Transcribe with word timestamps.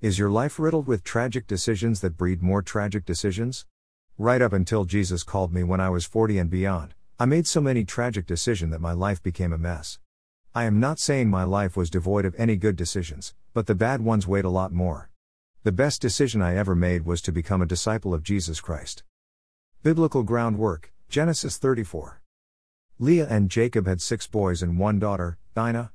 Is 0.00 0.16
your 0.16 0.30
life 0.30 0.60
riddled 0.60 0.86
with 0.86 1.02
tragic 1.02 1.48
decisions 1.48 2.02
that 2.02 2.16
breed 2.16 2.40
more 2.40 2.62
tragic 2.62 3.04
decisions? 3.04 3.66
Right 4.16 4.40
up 4.40 4.52
until 4.52 4.84
Jesus 4.84 5.24
called 5.24 5.52
me 5.52 5.64
when 5.64 5.80
I 5.80 5.90
was 5.90 6.04
40 6.04 6.38
and 6.38 6.48
beyond, 6.48 6.94
I 7.18 7.24
made 7.24 7.48
so 7.48 7.60
many 7.60 7.82
tragic 7.82 8.24
decisions 8.24 8.70
that 8.70 8.80
my 8.80 8.92
life 8.92 9.20
became 9.20 9.52
a 9.52 9.58
mess. 9.58 9.98
I 10.54 10.66
am 10.66 10.78
not 10.78 11.00
saying 11.00 11.30
my 11.30 11.42
life 11.42 11.76
was 11.76 11.90
devoid 11.90 12.24
of 12.24 12.36
any 12.38 12.54
good 12.54 12.76
decisions, 12.76 13.34
but 13.52 13.66
the 13.66 13.74
bad 13.74 14.00
ones 14.00 14.24
weighed 14.24 14.44
a 14.44 14.50
lot 14.50 14.72
more. 14.72 15.10
The 15.64 15.72
best 15.72 16.00
decision 16.00 16.42
I 16.42 16.54
ever 16.54 16.76
made 16.76 17.04
was 17.04 17.20
to 17.22 17.32
become 17.32 17.60
a 17.60 17.66
disciple 17.66 18.14
of 18.14 18.22
Jesus 18.22 18.60
Christ. 18.60 19.02
Biblical 19.82 20.22
groundwork, 20.22 20.92
Genesis 21.08 21.58
34. 21.58 22.22
Leah 23.00 23.26
and 23.28 23.50
Jacob 23.50 23.88
had 23.88 24.00
six 24.00 24.28
boys 24.28 24.62
and 24.62 24.78
one 24.78 25.00
daughter, 25.00 25.38
Dinah. 25.56 25.90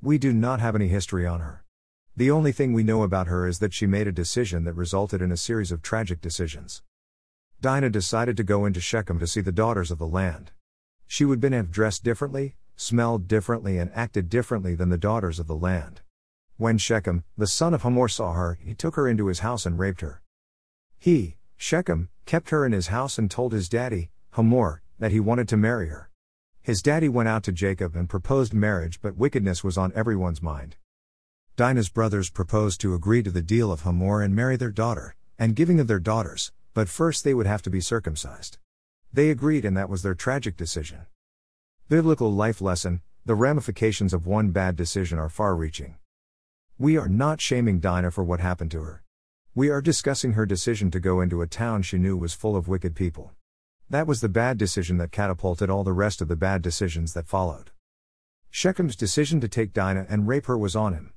We 0.00 0.16
do 0.16 0.32
not 0.32 0.60
have 0.60 0.74
any 0.74 0.88
history 0.88 1.26
on 1.26 1.40
her. 1.40 1.62
The 2.14 2.30
only 2.30 2.52
thing 2.52 2.74
we 2.74 2.82
know 2.82 3.04
about 3.04 3.28
her 3.28 3.46
is 3.46 3.58
that 3.60 3.72
she 3.72 3.86
made 3.86 4.06
a 4.06 4.12
decision 4.12 4.64
that 4.64 4.74
resulted 4.74 5.22
in 5.22 5.32
a 5.32 5.36
series 5.36 5.72
of 5.72 5.80
tragic 5.80 6.20
decisions. 6.20 6.82
Dinah 7.62 7.88
decided 7.88 8.36
to 8.36 8.44
go 8.44 8.66
into 8.66 8.82
Shechem 8.82 9.18
to 9.18 9.26
see 9.26 9.40
the 9.40 9.50
daughters 9.50 9.90
of 9.90 9.98
the 9.98 10.06
land. 10.06 10.50
She 11.06 11.24
would 11.24 11.40
been 11.40 11.54
have 11.54 11.70
dressed 11.70 12.04
differently, 12.04 12.56
smelled 12.76 13.28
differently, 13.28 13.78
and 13.78 13.90
acted 13.94 14.28
differently 14.28 14.74
than 14.74 14.90
the 14.90 14.98
daughters 14.98 15.38
of 15.38 15.46
the 15.46 15.56
land. 15.56 16.02
When 16.58 16.76
Shechem, 16.76 17.24
the 17.38 17.46
son 17.46 17.72
of 17.72 17.80
Hamor, 17.80 18.08
saw 18.08 18.34
her, 18.34 18.58
he 18.62 18.74
took 18.74 18.96
her 18.96 19.08
into 19.08 19.28
his 19.28 19.38
house 19.38 19.64
and 19.64 19.78
raped 19.78 20.02
her. 20.02 20.20
He, 20.98 21.36
Shechem, 21.56 22.10
kept 22.26 22.50
her 22.50 22.66
in 22.66 22.72
his 22.72 22.88
house 22.88 23.16
and 23.16 23.30
told 23.30 23.52
his 23.52 23.70
daddy, 23.70 24.10
Hamor, 24.32 24.82
that 24.98 25.12
he 25.12 25.20
wanted 25.20 25.48
to 25.48 25.56
marry 25.56 25.88
her. 25.88 26.10
His 26.60 26.82
daddy 26.82 27.08
went 27.08 27.30
out 27.30 27.42
to 27.44 27.52
Jacob 27.52 27.96
and 27.96 28.06
proposed 28.06 28.52
marriage, 28.52 29.00
but 29.00 29.16
wickedness 29.16 29.64
was 29.64 29.78
on 29.78 29.92
everyone's 29.94 30.42
mind. 30.42 30.76
Dinah's 31.54 31.90
brothers 31.90 32.30
proposed 32.30 32.80
to 32.80 32.94
agree 32.94 33.22
to 33.22 33.30
the 33.30 33.42
deal 33.42 33.70
of 33.70 33.82
Hamor 33.82 34.22
and 34.22 34.34
marry 34.34 34.56
their 34.56 34.70
daughter, 34.70 35.14
and 35.38 35.54
giving 35.54 35.78
of 35.80 35.86
their 35.86 36.00
daughters, 36.00 36.50
but 36.72 36.88
first 36.88 37.24
they 37.24 37.34
would 37.34 37.46
have 37.46 37.60
to 37.62 37.70
be 37.70 37.80
circumcised. 37.80 38.56
They 39.12 39.28
agreed, 39.28 39.66
and 39.66 39.76
that 39.76 39.90
was 39.90 40.02
their 40.02 40.14
tragic 40.14 40.56
decision. 40.56 41.06
Biblical 41.88 42.32
life 42.32 42.62
lesson 42.62 43.02
the 43.24 43.34
ramifications 43.36 44.12
of 44.12 44.26
one 44.26 44.50
bad 44.50 44.74
decision 44.74 45.16
are 45.16 45.28
far 45.28 45.54
reaching. 45.54 45.94
We 46.76 46.96
are 46.96 47.08
not 47.08 47.40
shaming 47.40 47.78
Dinah 47.78 48.10
for 48.10 48.24
what 48.24 48.40
happened 48.40 48.72
to 48.72 48.82
her. 48.82 49.04
We 49.54 49.68
are 49.68 49.80
discussing 49.80 50.32
her 50.32 50.44
decision 50.44 50.90
to 50.90 50.98
go 50.98 51.20
into 51.20 51.40
a 51.40 51.46
town 51.46 51.82
she 51.82 51.98
knew 51.98 52.16
was 52.16 52.34
full 52.34 52.56
of 52.56 52.66
wicked 52.66 52.96
people. 52.96 53.30
That 53.88 54.08
was 54.08 54.22
the 54.22 54.28
bad 54.28 54.58
decision 54.58 54.96
that 54.96 55.12
catapulted 55.12 55.70
all 55.70 55.84
the 55.84 55.92
rest 55.92 56.20
of 56.20 56.26
the 56.26 56.34
bad 56.34 56.62
decisions 56.62 57.12
that 57.12 57.28
followed. 57.28 57.70
Shechem's 58.50 58.96
decision 58.96 59.40
to 59.40 59.48
take 59.48 59.72
Dinah 59.72 60.06
and 60.08 60.26
rape 60.26 60.46
her 60.46 60.58
was 60.58 60.74
on 60.74 60.94
him. 60.94 61.12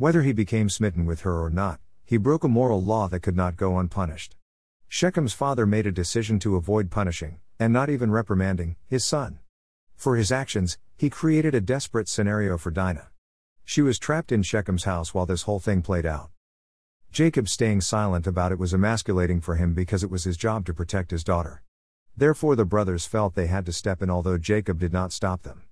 Whether 0.00 0.22
he 0.22 0.32
became 0.32 0.70
smitten 0.70 1.04
with 1.04 1.20
her 1.28 1.44
or 1.44 1.50
not, 1.50 1.78
he 2.06 2.16
broke 2.16 2.42
a 2.42 2.48
moral 2.48 2.82
law 2.82 3.06
that 3.08 3.20
could 3.20 3.36
not 3.36 3.58
go 3.58 3.78
unpunished. 3.78 4.34
Shechem's 4.88 5.34
father 5.34 5.66
made 5.66 5.86
a 5.86 5.92
decision 5.92 6.38
to 6.38 6.56
avoid 6.56 6.90
punishing, 6.90 7.38
and 7.58 7.70
not 7.70 7.90
even 7.90 8.10
reprimanding, 8.10 8.76
his 8.86 9.04
son. 9.04 9.40
For 9.96 10.16
his 10.16 10.32
actions, 10.32 10.78
he 10.96 11.10
created 11.10 11.54
a 11.54 11.60
desperate 11.60 12.08
scenario 12.08 12.56
for 12.56 12.70
Dinah. 12.70 13.10
She 13.62 13.82
was 13.82 13.98
trapped 13.98 14.32
in 14.32 14.42
Shechem's 14.42 14.84
house 14.84 15.12
while 15.12 15.26
this 15.26 15.42
whole 15.42 15.60
thing 15.60 15.82
played 15.82 16.06
out. 16.06 16.30
Jacob 17.12 17.46
staying 17.46 17.82
silent 17.82 18.26
about 18.26 18.52
it 18.52 18.58
was 18.58 18.72
emasculating 18.72 19.42
for 19.42 19.56
him 19.56 19.74
because 19.74 20.02
it 20.02 20.10
was 20.10 20.24
his 20.24 20.38
job 20.38 20.64
to 20.64 20.72
protect 20.72 21.10
his 21.10 21.22
daughter. 21.22 21.62
Therefore, 22.16 22.56
the 22.56 22.64
brothers 22.64 23.04
felt 23.04 23.34
they 23.34 23.48
had 23.48 23.66
to 23.66 23.72
step 23.74 24.00
in, 24.00 24.08
although 24.08 24.38
Jacob 24.38 24.78
did 24.78 24.94
not 24.94 25.12
stop 25.12 25.42
them. 25.42 25.64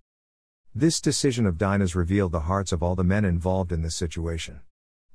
This 0.79 1.01
decision 1.01 1.45
of 1.45 1.59
Dinah's 1.59 1.97
revealed 1.97 2.31
the 2.31 2.47
hearts 2.47 2.71
of 2.71 2.85
all 2.85 2.95
the 2.95 3.03
men 3.03 3.25
involved 3.25 3.73
in 3.73 3.83
this 3.83 3.97
situation. 3.97 4.61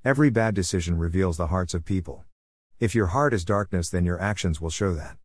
Every 0.03 0.29
bad 0.29 0.55
decision 0.55 0.97
reveals 0.97 1.37
the 1.37 1.47
hearts 1.47 1.73
of 1.73 1.85
people. 1.85 2.25
If 2.81 2.93
your 2.93 3.05
heart 3.05 3.33
is 3.33 3.45
darkness, 3.45 3.89
then 3.89 4.03
your 4.03 4.19
actions 4.19 4.59
will 4.59 4.69
show 4.69 4.93
that. 4.95 5.15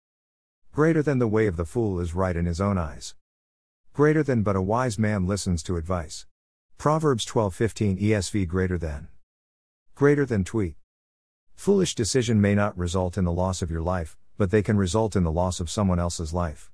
Greater 0.70 1.02
than 1.02 1.18
the 1.18 1.26
way 1.26 1.48
of 1.48 1.56
the 1.56 1.64
fool 1.64 1.98
is 1.98 2.14
right 2.14 2.36
in 2.36 2.46
his 2.46 2.60
own 2.60 2.78
eyes. 2.78 3.16
Greater 3.92 4.22
than 4.22 4.44
but 4.44 4.54
a 4.54 4.62
wise 4.62 4.96
man 4.96 5.26
listens 5.26 5.60
to 5.64 5.76
advice. 5.76 6.24
Proverbs 6.76 7.24
12:15 7.24 7.98
ESV 7.98 8.46
greater 8.46 8.78
than. 8.78 9.08
Greater 9.96 10.24
than 10.24 10.44
tweet. 10.44 10.76
Foolish 11.56 11.96
decision 11.96 12.40
may 12.40 12.54
not 12.54 12.78
result 12.78 13.18
in 13.18 13.24
the 13.24 13.32
loss 13.32 13.60
of 13.60 13.72
your 13.72 13.82
life, 13.82 14.16
but 14.36 14.52
they 14.52 14.62
can 14.62 14.76
result 14.76 15.16
in 15.16 15.24
the 15.24 15.32
loss 15.32 15.58
of 15.58 15.68
someone 15.68 15.98
else's 15.98 16.32
life. 16.32 16.70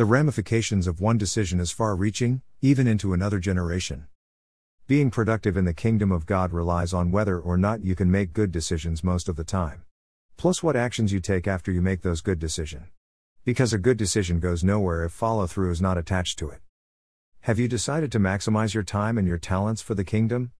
The 0.00 0.06
ramifications 0.06 0.86
of 0.86 1.02
one 1.02 1.18
decision 1.18 1.60
is 1.60 1.70
far 1.70 1.94
reaching, 1.94 2.40
even 2.62 2.86
into 2.86 3.12
another 3.12 3.38
generation. 3.38 4.06
Being 4.86 5.10
productive 5.10 5.58
in 5.58 5.66
the 5.66 5.74
kingdom 5.74 6.10
of 6.10 6.24
God 6.24 6.54
relies 6.54 6.94
on 6.94 7.10
whether 7.10 7.38
or 7.38 7.58
not 7.58 7.84
you 7.84 7.94
can 7.94 8.10
make 8.10 8.32
good 8.32 8.50
decisions 8.50 9.04
most 9.04 9.28
of 9.28 9.36
the 9.36 9.44
time. 9.44 9.82
Plus, 10.38 10.62
what 10.62 10.74
actions 10.74 11.12
you 11.12 11.20
take 11.20 11.46
after 11.46 11.70
you 11.70 11.82
make 11.82 12.00
those 12.00 12.22
good 12.22 12.38
decisions. 12.38 12.86
Because 13.44 13.74
a 13.74 13.78
good 13.78 13.98
decision 13.98 14.40
goes 14.40 14.64
nowhere 14.64 15.04
if 15.04 15.12
follow 15.12 15.46
through 15.46 15.70
is 15.70 15.82
not 15.82 15.98
attached 15.98 16.38
to 16.38 16.48
it. 16.48 16.62
Have 17.40 17.58
you 17.58 17.68
decided 17.68 18.10
to 18.12 18.18
maximize 18.18 18.72
your 18.72 18.82
time 18.82 19.18
and 19.18 19.28
your 19.28 19.36
talents 19.36 19.82
for 19.82 19.94
the 19.94 20.02
kingdom? 20.02 20.52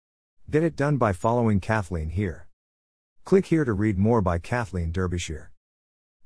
Get 0.50 0.62
it 0.62 0.76
done 0.76 0.98
by 0.98 1.14
following 1.14 1.60
Kathleen 1.60 2.10
here. 2.10 2.46
Click 3.24 3.46
here 3.46 3.64
to 3.64 3.72
read 3.72 3.96
more 3.96 4.20
by 4.20 4.36
Kathleen 4.36 4.92
Derbyshire. 4.92 5.49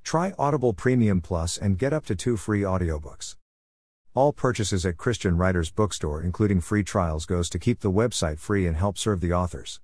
Try 0.05 0.35
Audible 0.39 0.75
Premium 0.75 1.23
Plus 1.23 1.57
and 1.57 1.79
get 1.79 1.95
up 1.95 2.05
to 2.07 2.15
two 2.15 2.37
free 2.37 2.61
audiobooks. 2.61 3.37
All 4.13 4.35
purchases 4.35 4.85
at 4.85 4.99
Christian 4.99 5.39
Writers 5.39 5.73
Bookstore, 5.73 6.23
including 6.23 6.61
free 6.61 6.85
trials, 6.85 7.25
goes 7.25 7.49
to 7.49 7.59
keep 7.59 7.81
the 7.81 7.91
website 7.91 8.39
free 8.39 8.67
and 8.67 8.77
help 8.77 8.99
serve 8.99 9.21
the 9.21 9.33
authors. 9.33 9.81